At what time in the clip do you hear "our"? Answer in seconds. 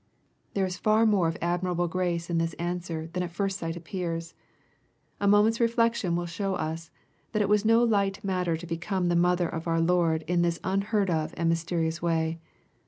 9.67-9.79